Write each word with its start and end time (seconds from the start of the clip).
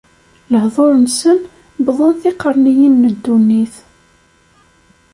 Lehdur-nsen 0.51 1.39
wwḍen 1.85 2.13
tiqerniyin 2.21 2.95
n 3.07 3.11
ddunit. 3.13 3.75